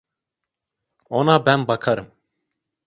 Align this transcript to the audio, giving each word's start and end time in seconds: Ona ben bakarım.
Ona 1.09 1.45
ben 1.45 1.67
bakarım. 1.67 2.11